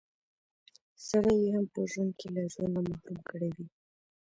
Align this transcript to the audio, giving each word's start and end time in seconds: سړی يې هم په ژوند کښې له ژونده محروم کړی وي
سړی 1.07 1.35
يې 1.43 1.49
هم 1.55 1.65
په 1.73 1.81
ژوند 1.91 2.11
کښې 2.19 2.27
له 2.35 2.41
ژونده 2.53 2.81
محروم 2.89 3.19
کړی 3.29 3.49
وي 3.55 3.67